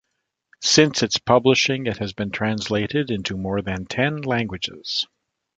[0.63, 5.05] Since its publishing it has been translated into more than ten languages.